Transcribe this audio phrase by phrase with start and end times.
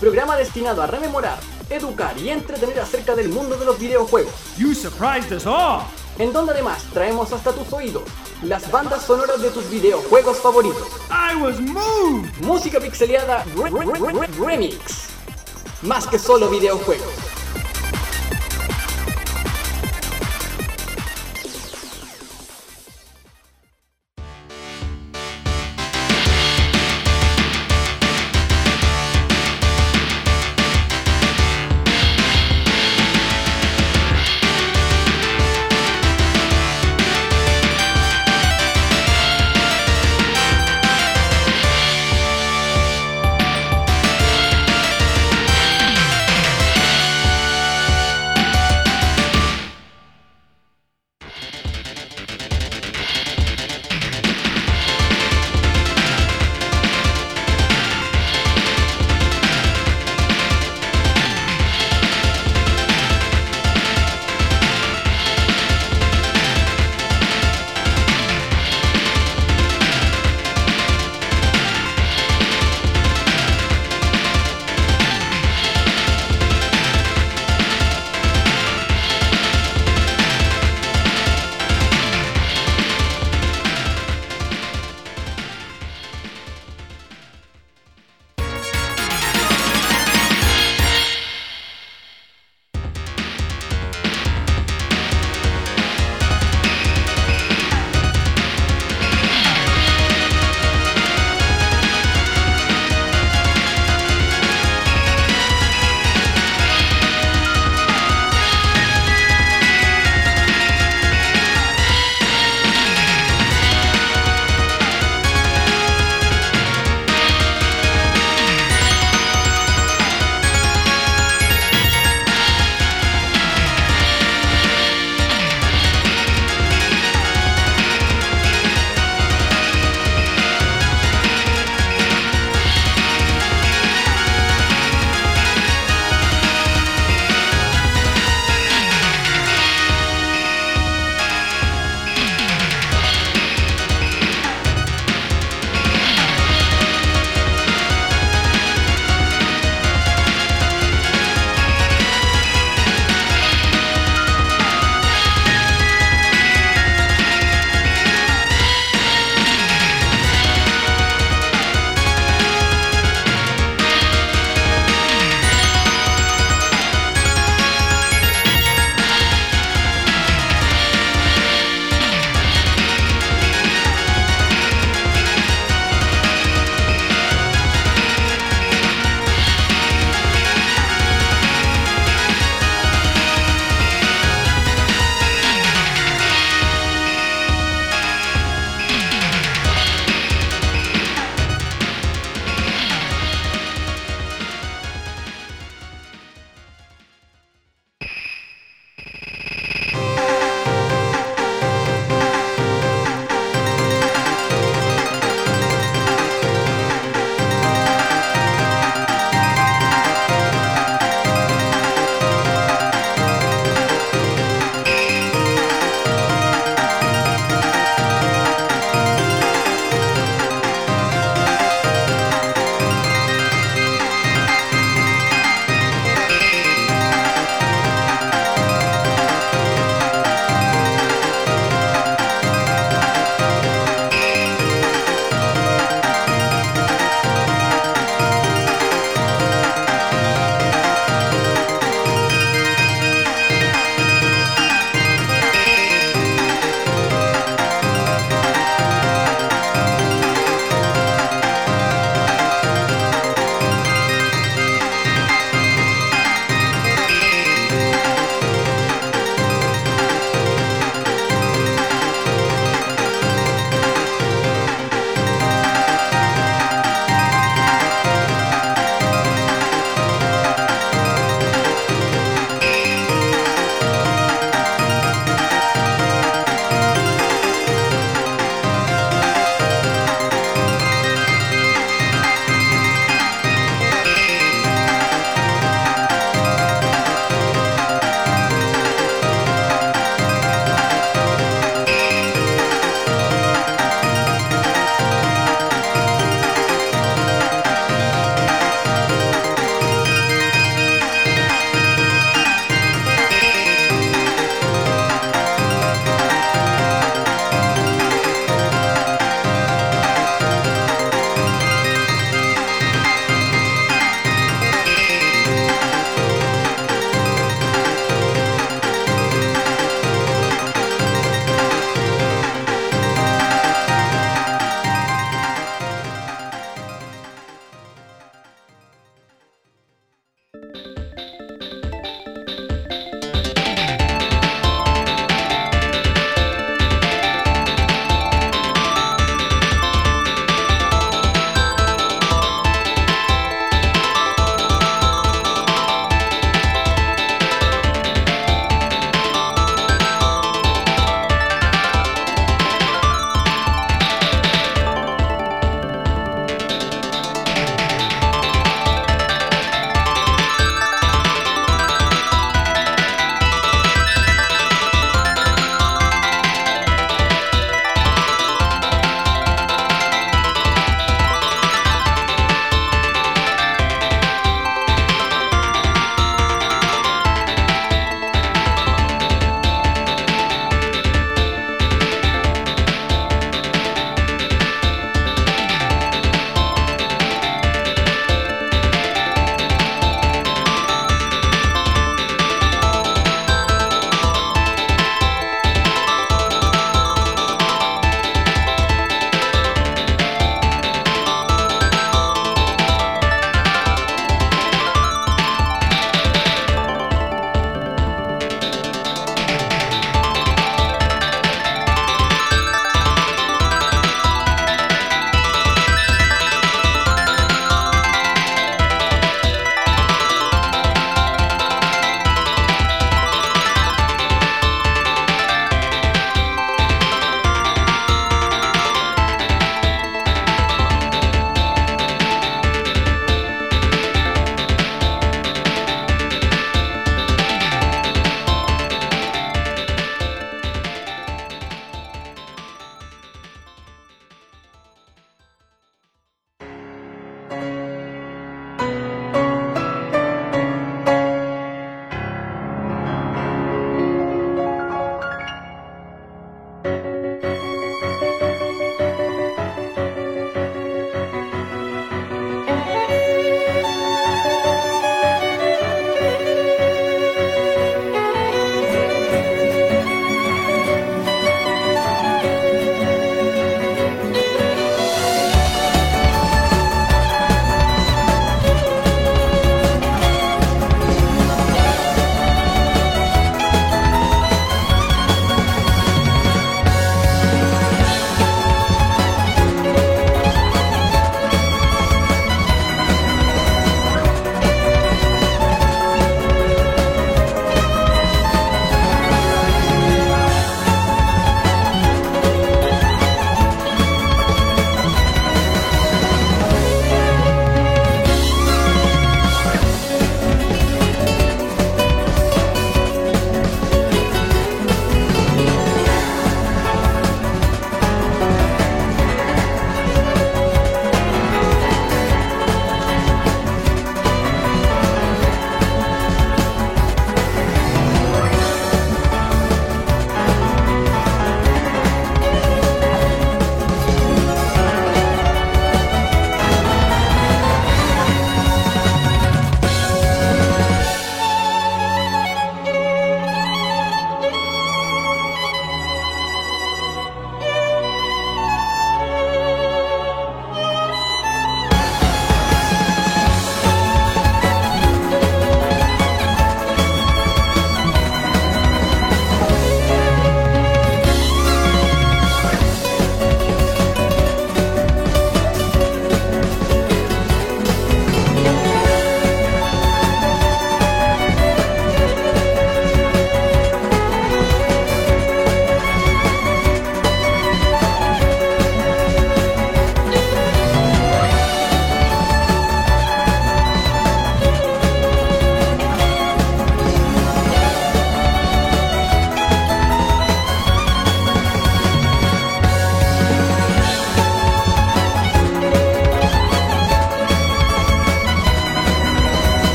[0.00, 1.38] programa destinado a rememorar,
[1.70, 5.82] educar y entretener acerca del mundo de los videojuegos, You surprised us all.
[6.18, 8.02] en donde además traemos hasta tus oídos
[8.42, 10.86] las bandas sonoras de tus videojuegos favoritos.
[11.10, 12.30] I was moved.
[12.42, 15.08] Música Pixeleada Re- Re- Re- Remix.
[15.82, 17.06] Más que solo videojuegos.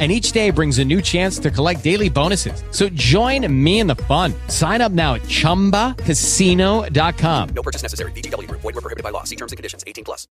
[0.00, 2.64] and each day brings a new chance to collect daily bonuses.
[2.72, 4.34] So join me in the fun.
[4.48, 7.48] Sign up now at ChumbaCasino.com.
[7.54, 8.10] No purchase necessary.
[8.10, 8.50] VGW.
[8.50, 9.22] Void were prohibited by law.
[9.22, 9.84] See terms and conditions.
[9.86, 10.26] 18 plus.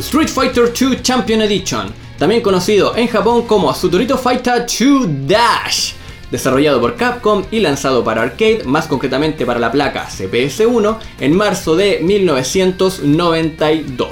[0.00, 5.92] Street Fighter 2 Champion Edition, también conocido en Japón como Sutorito Fighter 2 Dash,
[6.30, 11.76] desarrollado por Capcom y lanzado para arcade, más concretamente para la placa CPS-1, en marzo
[11.76, 14.08] de 1992.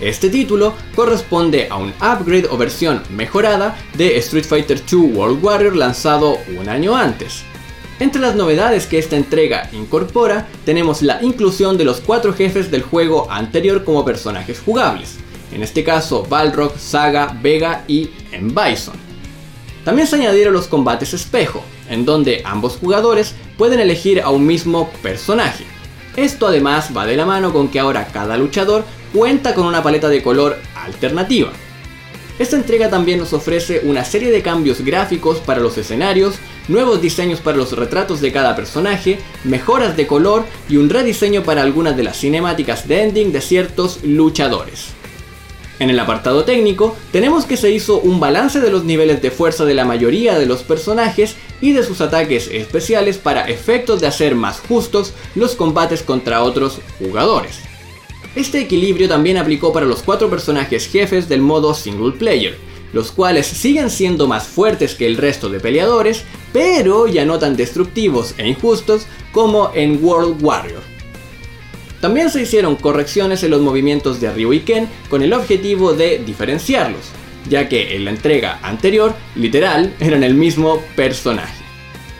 [0.00, 5.76] Este título corresponde a un upgrade o versión mejorada de Street Fighter 2 World Warrior
[5.76, 7.44] lanzado un año antes.
[8.00, 12.82] Entre las novedades que esta entrega incorpora, tenemos la inclusión de los cuatro jefes del
[12.82, 15.18] juego anterior como personajes jugables,
[15.54, 18.52] en este caso Balrog, Saga, Vega y M.
[18.52, 18.94] Bison.
[19.84, 24.90] También se añadieron los combates espejo, en donde ambos jugadores pueden elegir a un mismo
[25.02, 25.64] personaje.
[26.16, 30.08] Esto además va de la mano con que ahora cada luchador cuenta con una paleta
[30.08, 31.52] de color alternativa.
[32.38, 36.34] Esta entrega también nos ofrece una serie de cambios gráficos para los escenarios,
[36.66, 41.62] nuevos diseños para los retratos de cada personaje, mejoras de color y un rediseño para
[41.62, 44.94] algunas de las cinemáticas de ending de ciertos luchadores.
[45.80, 49.64] En el apartado técnico, tenemos que se hizo un balance de los niveles de fuerza
[49.64, 54.36] de la mayoría de los personajes y de sus ataques especiales para efectos de hacer
[54.36, 57.58] más justos los combates contra otros jugadores.
[58.36, 62.56] Este equilibrio también aplicó para los cuatro personajes jefes del modo single player,
[62.92, 67.56] los cuales siguen siendo más fuertes que el resto de peleadores, pero ya no tan
[67.56, 70.93] destructivos e injustos como en World Warrior.
[72.04, 76.18] También se hicieron correcciones en los movimientos de Ryu y Ken con el objetivo de
[76.18, 77.00] diferenciarlos,
[77.48, 81.64] ya que en la entrega anterior, literal, eran el mismo personaje.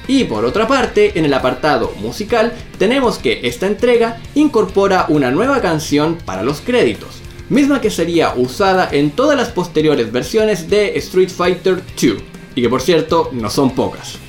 [0.09, 5.61] Y por otra parte, en el apartado musical, tenemos que esta entrega incorpora una nueva
[5.61, 11.29] canción para los créditos, misma que sería usada en todas las posteriores versiones de Street
[11.29, 12.23] Fighter 2,
[12.55, 14.24] y que por cierto no son pocas.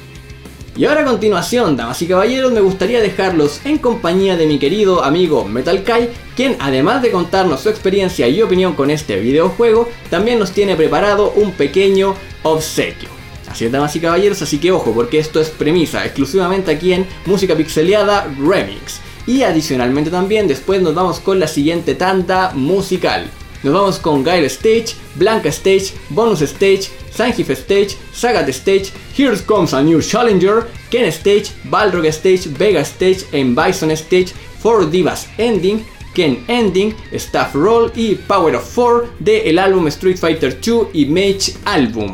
[0.77, 5.05] Y ahora a continuación, damas y caballeros, me gustaría dejarlos en compañía de mi querido
[5.05, 10.37] amigo Metal Kai, quien además de contarnos su experiencia y opinión con este videojuego, también
[10.37, 12.13] nos tiene preparado un pequeño
[12.43, 13.07] obsequio.
[13.47, 17.07] Así es, damas y caballeros, así que ojo, porque esto es premisa exclusivamente aquí en
[17.25, 18.99] Música Pixeleada Remix.
[19.27, 23.29] Y adicionalmente también después nos vamos con la siguiente tanda musical.
[23.63, 29.73] Nos vamos con Guile Stage, Blanca Stage, Bonus Stage, Sanjif Stage, Sagat Stage, Here Comes
[29.73, 35.85] a New Challenger, Ken Stage, Balrog Stage, Vega Stage, and Bison Stage, Four Divas Ending,
[36.13, 42.13] Ken Ending, Staff Roll y Power of Four del álbum Street Fighter 2 Image Album.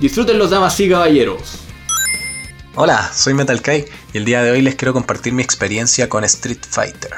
[0.00, 1.58] Disfruten los damas y caballeros.
[2.76, 6.24] Hola, soy Metal Kai y el día de hoy les quiero compartir mi experiencia con
[6.24, 7.12] Street Fighter.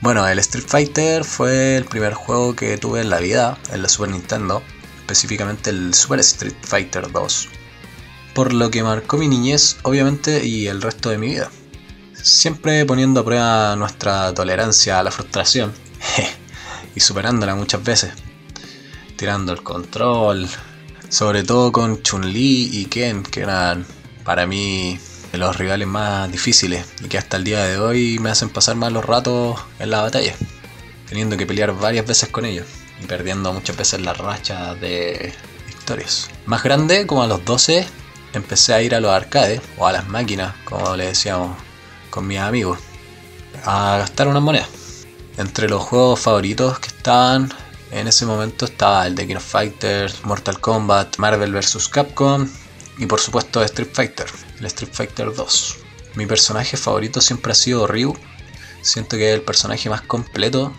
[0.00, 3.88] Bueno, el Street Fighter fue el primer juego que tuve en la vida, en la
[3.88, 4.62] Super Nintendo,
[5.04, 7.48] específicamente el Super Street Fighter 2.
[8.34, 11.50] Por lo que marcó mi niñez, obviamente, y el resto de mi vida.
[12.14, 15.74] Siempre poniendo a prueba nuestra tolerancia a la frustración
[16.94, 18.14] y superándola muchas veces.
[19.16, 20.48] Tirando el control,
[21.10, 23.86] sobre todo con Chun-Li y Ken, que eran
[24.24, 24.98] para mí
[25.34, 29.04] los rivales más difíciles y que hasta el día de hoy me hacen pasar malos
[29.04, 30.34] ratos en la batalla,
[31.06, 32.66] teniendo que pelear varias veces con ellos
[33.00, 35.32] y perdiendo muchas veces la racha de
[35.66, 36.30] victorias.
[36.46, 37.86] Más grande, como a los 12,
[38.32, 41.56] empecé a ir a los arcades o a las máquinas, como le decíamos
[42.10, 42.78] con mis amigos,
[43.64, 44.68] a gastar unas monedas.
[45.36, 47.52] Entre los juegos favoritos que estaban
[47.90, 51.88] en ese momento estaba el de King of Fighters, Mortal Kombat, Marvel vs.
[51.88, 52.48] Capcom
[52.98, 54.26] y por supuesto Street Fighter,
[54.58, 55.76] el Street Fighter 2.
[56.14, 58.16] Mi personaje favorito siempre ha sido Ryu.
[58.82, 60.72] Siento que es el personaje más completo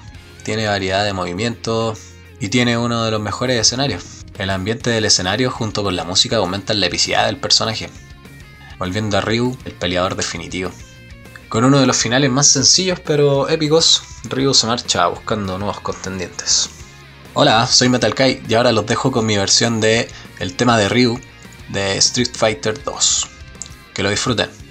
[0.45, 1.99] tiene variedad de movimientos
[2.39, 4.03] y tiene uno de los mejores escenarios.
[4.37, 7.89] El ambiente del escenario junto con la música aumentan la epicidad del personaje,
[8.77, 10.71] volviendo a Ryu el peleador definitivo.
[11.49, 16.69] Con uno de los finales más sencillos pero épicos, Ryu se marcha buscando nuevos contendientes.
[17.33, 20.07] Hola, soy Metal Kai y ahora los dejo con mi versión de
[20.39, 21.19] el tema de Ryu
[21.69, 23.27] de Street Fighter 2.
[23.95, 24.64] Que lo disfruten.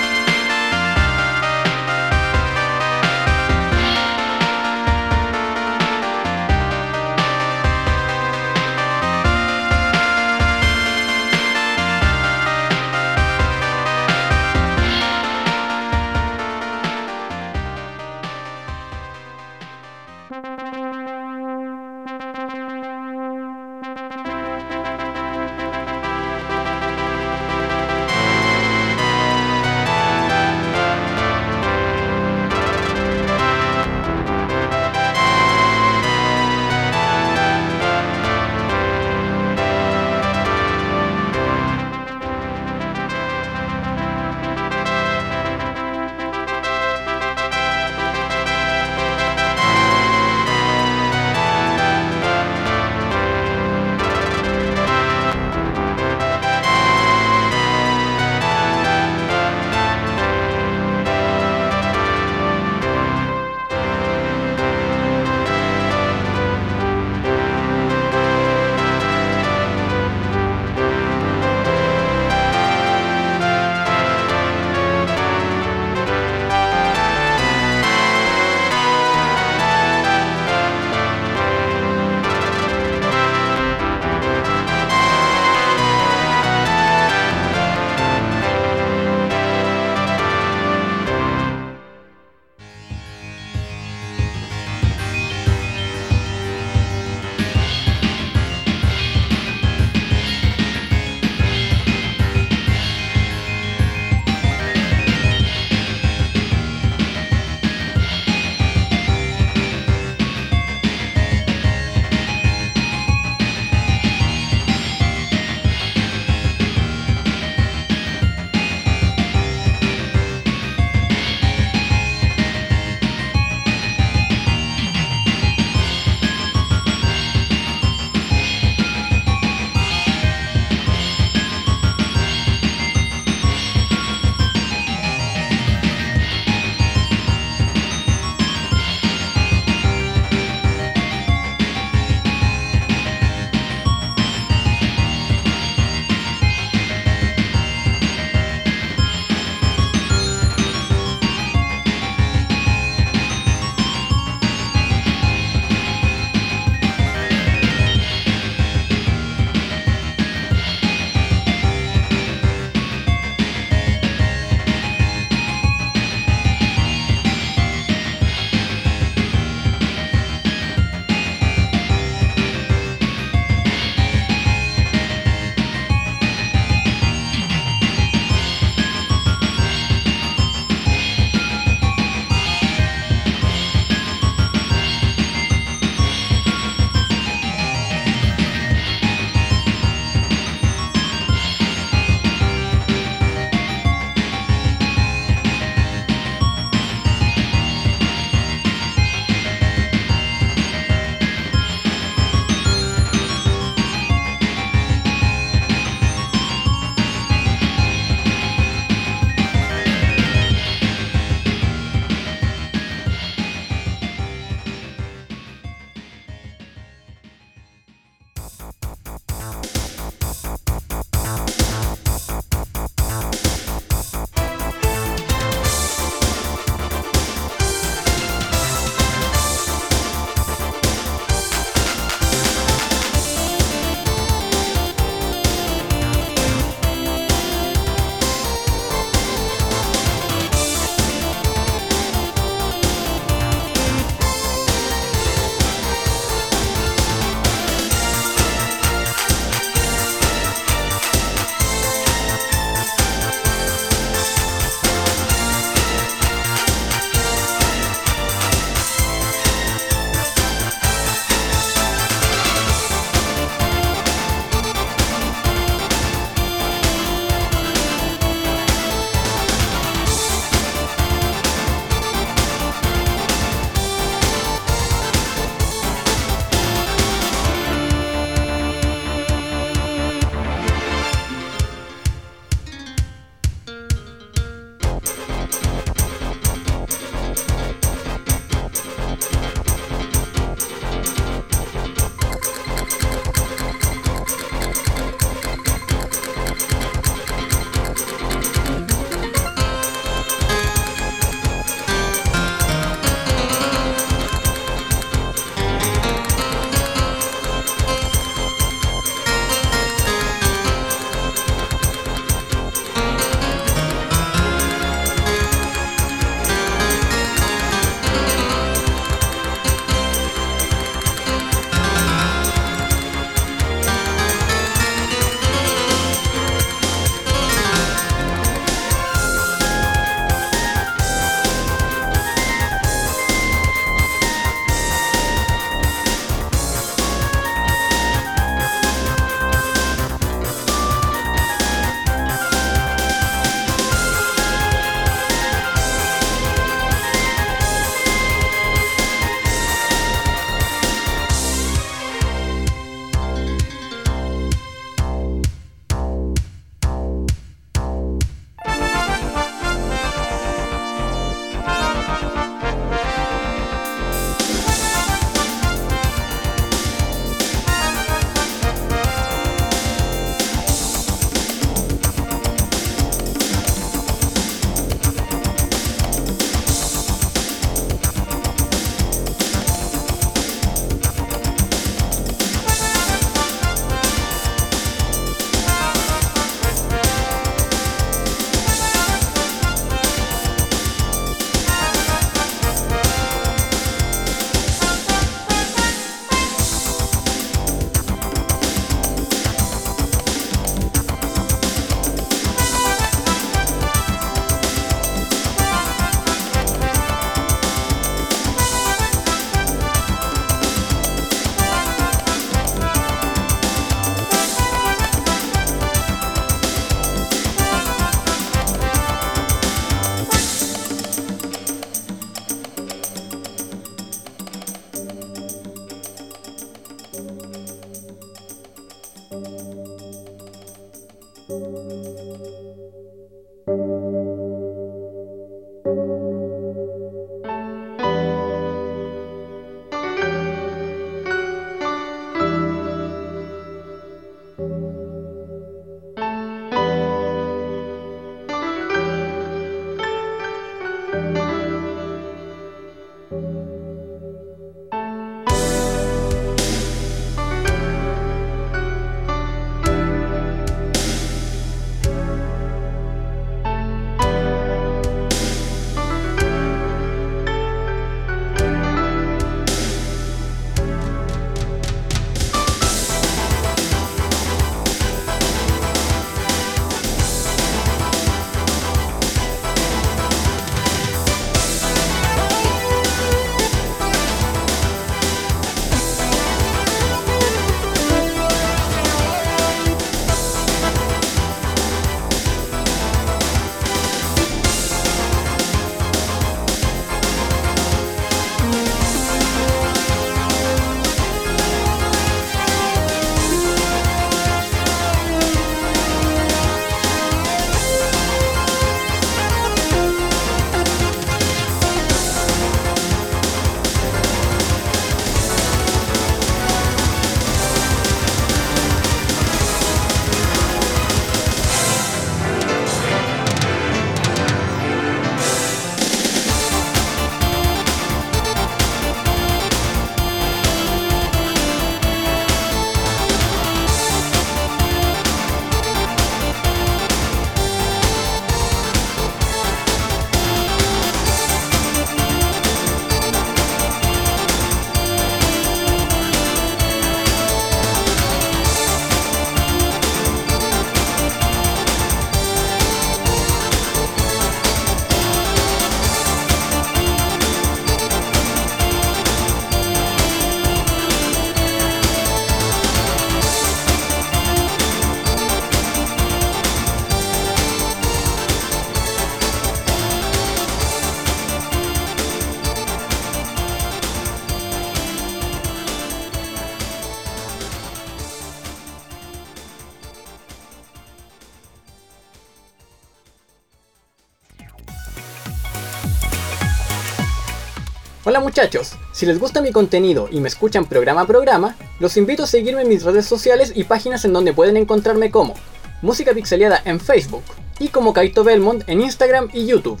[588.34, 592.42] Hola muchachos, si les gusta mi contenido y me escuchan programa a programa, los invito
[592.42, 595.54] a seguirme en mis redes sociales y páginas en donde pueden encontrarme como
[596.02, 597.44] Música Pixeleada en Facebook
[597.78, 600.00] y como Kaito Belmont en Instagram y YouTube.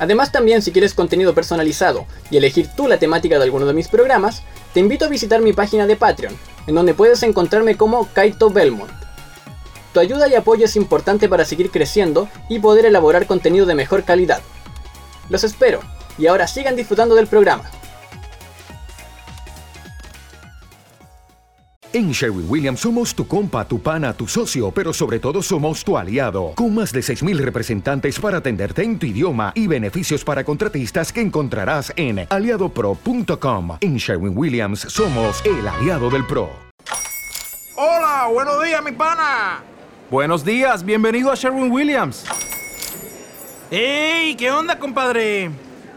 [0.00, 3.86] Además también si quieres contenido personalizado y elegir tú la temática de alguno de mis
[3.86, 4.42] programas,
[4.72, 6.36] te invito a visitar mi página de Patreon,
[6.66, 8.90] en donde puedes encontrarme como Kaito Belmont.
[9.92, 14.02] Tu ayuda y apoyo es importante para seguir creciendo y poder elaborar contenido de mejor
[14.02, 14.40] calidad.
[15.30, 15.82] Los espero,
[16.18, 17.64] y ahora sigan disfrutando del programa.
[21.94, 25.96] En Sherwin Williams somos tu compa, tu pana, tu socio, pero sobre todo somos tu
[25.96, 31.12] aliado, con más de 6.000 representantes para atenderte en tu idioma y beneficios para contratistas
[31.12, 33.78] que encontrarás en aliadopro.com.
[33.80, 36.50] En Sherwin Williams somos el aliado del PRO.
[37.76, 39.62] Hola, buenos días, mi pana.
[40.10, 42.24] Buenos días, bienvenido a Sherwin Williams.
[43.70, 44.34] ¡Ey!
[44.34, 45.52] ¿Qué onda, compadre?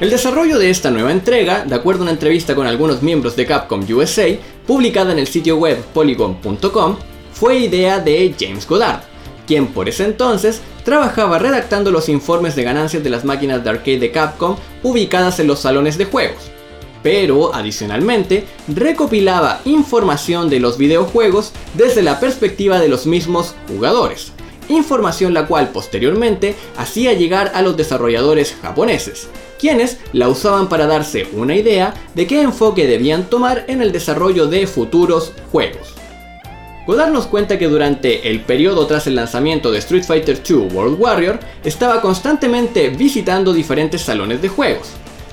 [0.00, 3.46] El desarrollo de esta nueva entrega, de acuerdo a una entrevista con algunos miembros de
[3.46, 4.28] Capcom USA,
[4.64, 6.96] publicada en el sitio web polygon.com,
[7.32, 9.00] fue idea de James Goddard,
[9.44, 13.98] quien por ese entonces trabajaba redactando los informes de ganancias de las máquinas de arcade
[13.98, 16.48] de Capcom ubicadas en los salones de juegos.
[17.02, 24.32] Pero, adicionalmente, recopilaba información de los videojuegos desde la perspectiva de los mismos jugadores,
[24.68, 29.28] información la cual posteriormente hacía llegar a los desarrolladores japoneses,
[29.58, 34.46] quienes la usaban para darse una idea de qué enfoque debían tomar en el desarrollo
[34.46, 35.94] de futuros juegos.
[36.86, 40.98] Godard nos cuenta que durante el periodo tras el lanzamiento de Street Fighter II World
[40.98, 44.88] Warrior estaba constantemente visitando diferentes salones de juegos,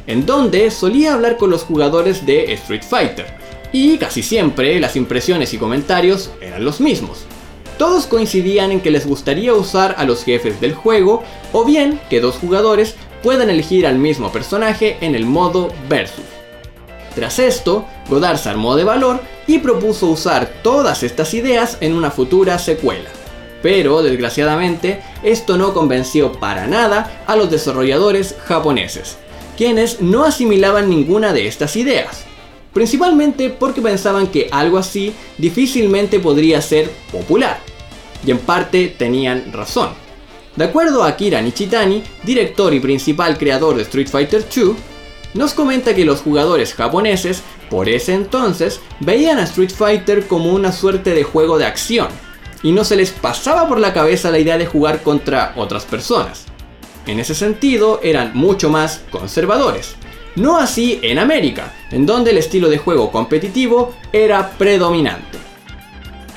[0.05, 3.27] en donde solía hablar con los jugadores de Street Fighter,
[3.71, 7.19] y casi siempre las impresiones y comentarios eran los mismos.
[7.77, 12.21] Todos coincidían en que les gustaría usar a los jefes del juego, o bien que
[12.21, 12.95] dos jugadores
[13.25, 16.23] puedan elegir al mismo personaje en el modo versus.
[17.15, 22.11] Tras esto, Godard se armó de valor y propuso usar todas estas ideas en una
[22.11, 23.09] futura secuela.
[23.63, 29.17] Pero, desgraciadamente, esto no convenció para nada a los desarrolladores japoneses,
[29.57, 32.25] quienes no asimilaban ninguna de estas ideas,
[32.73, 37.57] principalmente porque pensaban que algo así difícilmente podría ser popular,
[38.23, 40.04] y en parte tenían razón.
[40.55, 44.75] De acuerdo a Akira Nichitani, director y principal creador de Street Fighter II,
[45.33, 50.71] nos comenta que los jugadores japoneses, por ese entonces, veían a Street Fighter como una
[50.71, 52.07] suerte de juego de acción,
[52.63, 56.45] y no se les pasaba por la cabeza la idea de jugar contra otras personas.
[57.05, 59.95] En ese sentido, eran mucho más conservadores.
[60.35, 65.37] No así en América, en donde el estilo de juego competitivo era predominante.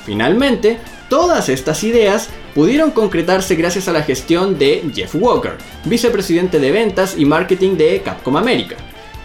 [0.05, 0.77] Finalmente,
[1.09, 5.53] todas estas ideas pudieron concretarse gracias a la gestión de Jeff Walker,
[5.85, 8.75] vicepresidente de ventas y marketing de Capcom América,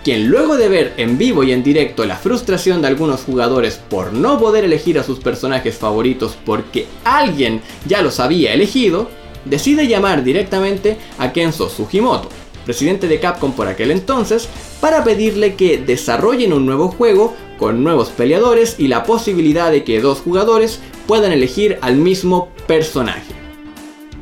[0.02, 4.12] quien luego de ver en vivo y en directo la frustración de algunos jugadores por
[4.12, 9.08] no poder elegir a sus personajes favoritos porque alguien ya los había elegido,
[9.44, 12.28] decide llamar directamente a Kenzo Sugimoto,
[12.64, 14.48] presidente de Capcom por aquel entonces,
[14.80, 20.00] para pedirle que desarrollen un nuevo juego con nuevos peleadores y la posibilidad de que
[20.00, 23.34] dos jugadores puedan elegir al mismo personaje.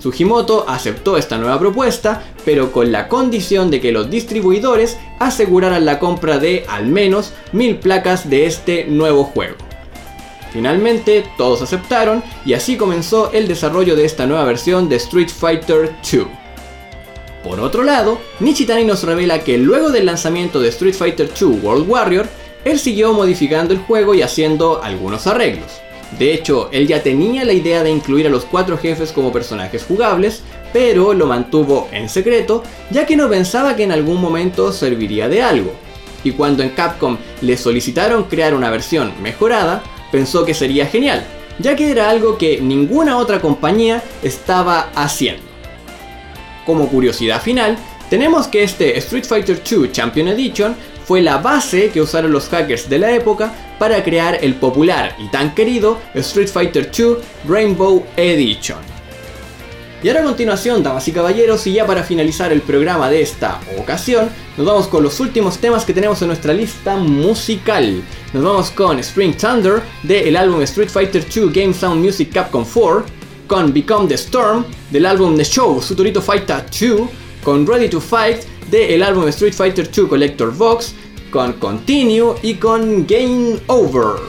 [0.03, 6.01] Sugimoto aceptó esta nueva propuesta, pero con la condición de que los distribuidores aseguraran la
[6.01, 9.55] compra de al menos mil placas de este nuevo juego.
[10.53, 15.95] Finalmente, todos aceptaron y así comenzó el desarrollo de esta nueva versión de Street Fighter
[16.13, 16.42] II.
[17.43, 21.89] Por otro lado, Nichitani nos revela que luego del lanzamiento de Street Fighter II World
[21.89, 22.27] Warrior,
[22.65, 25.81] él siguió modificando el juego y haciendo algunos arreglos.
[26.19, 29.85] De hecho, él ya tenía la idea de incluir a los cuatro jefes como personajes
[29.85, 35.29] jugables, pero lo mantuvo en secreto, ya que no pensaba que en algún momento serviría
[35.29, 35.73] de algo.
[36.23, 39.83] Y cuando en Capcom le solicitaron crear una versión mejorada,
[40.13, 41.25] pensó que sería genial,
[41.59, 45.52] ya que era algo que ninguna otra compañía estaba haciendo.
[46.67, 47.77] Como curiosidad final,
[48.09, 52.89] tenemos que este Street Fighter II Champion Edition fue la base que usaron los hackers
[52.89, 57.17] de la época para crear el popular y tan querido Street Fighter II
[57.49, 58.79] Rainbow Edition.
[60.03, 63.61] Y ahora a continuación, damas y caballeros, y ya para finalizar el programa de esta
[63.79, 68.03] ocasión, nos vamos con los últimos temas que tenemos en nuestra lista musical.
[68.33, 73.05] Nos vamos con Spring Thunder del álbum Street Fighter II Game Sound Music Capcom 4,
[73.53, 77.07] con Become the Storm del álbum The Show Sutorito Fighter 2,
[77.45, 80.95] con Ready to Fight del álbum Street Fighter II Collector Box,
[81.31, 84.23] con Continue y con Game Over.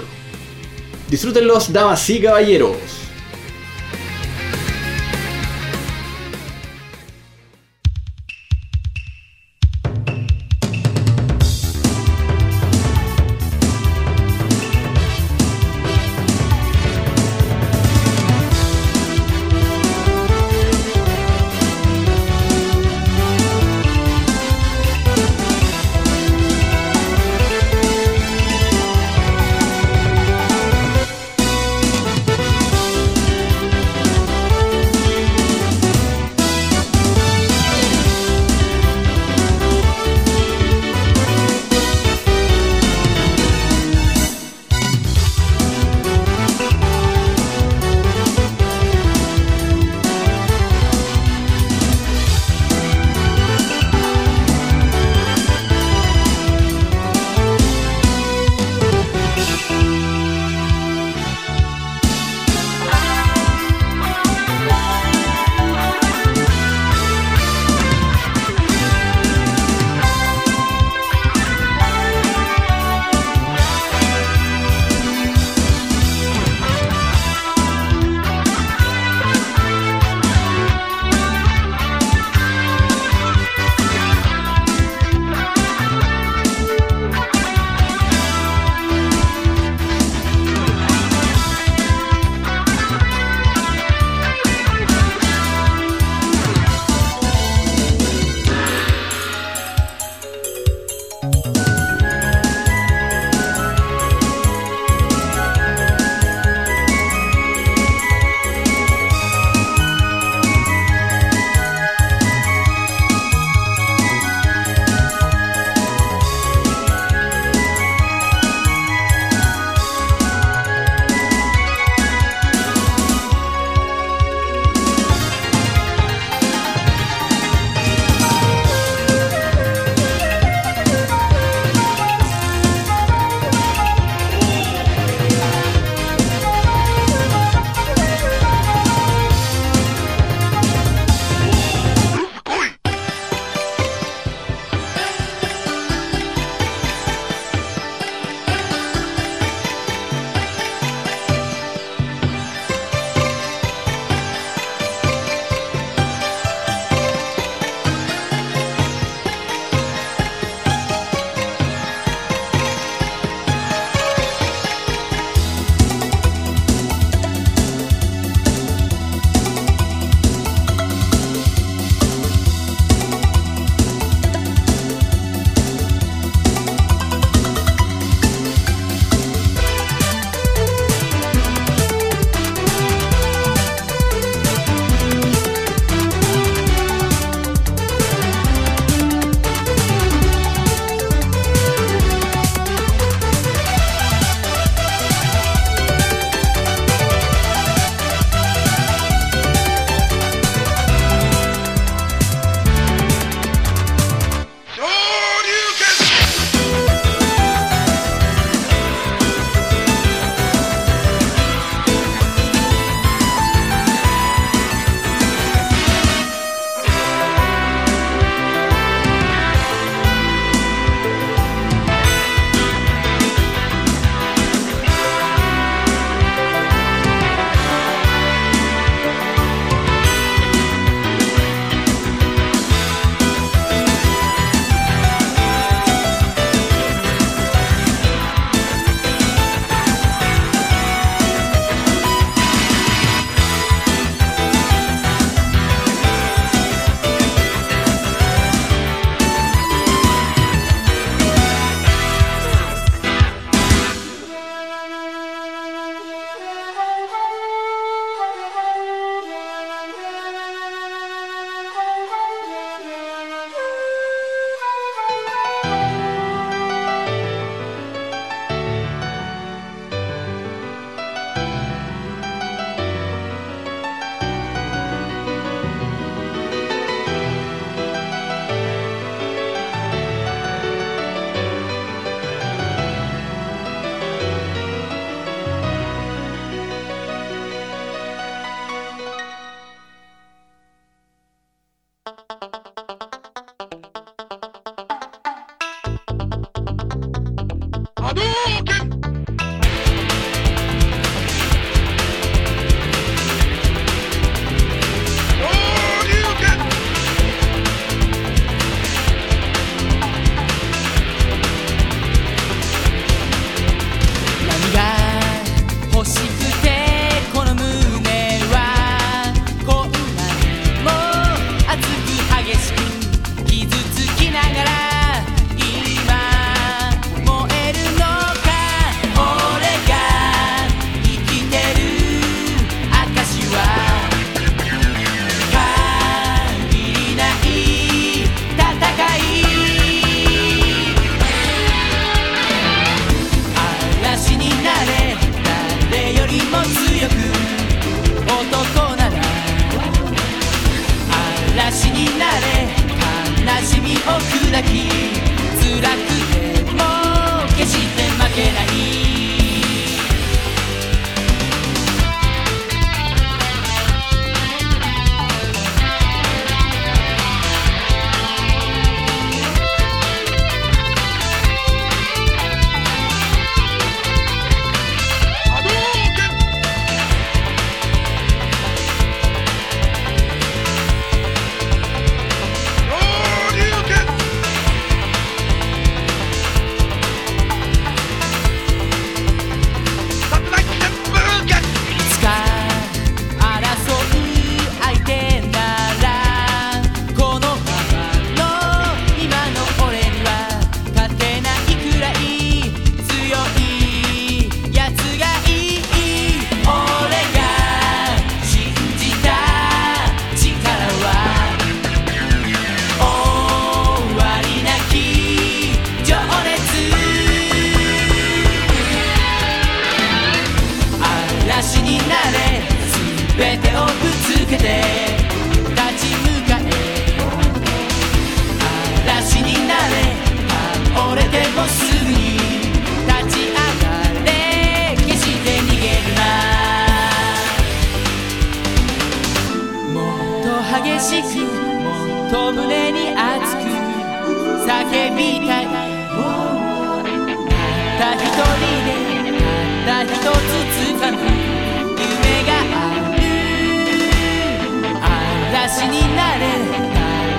[1.10, 3.03] Disfrútenlos, damas y caballeros.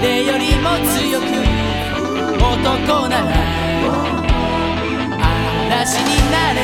[0.05, 1.25] 誰よりも強く
[2.39, 3.27] 男なら
[5.67, 6.61] 嵐になれ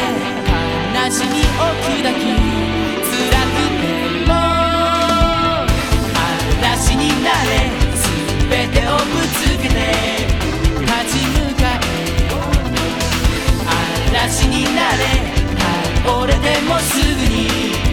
[0.92, 2.20] 悲しみを砕き
[3.08, 3.16] 辛
[3.48, 3.82] くて
[4.28, 4.30] も
[6.60, 7.50] 嵐になれ
[8.50, 9.74] 全てをぶつけて
[10.82, 11.88] 立ち向かえ
[14.10, 15.02] 嵐になれ
[16.14, 17.89] 折れてもすぐに